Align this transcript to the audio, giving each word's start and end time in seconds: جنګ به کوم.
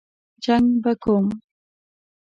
جنګ 0.43 0.67
به 0.83 0.91
کوم. 1.03 1.25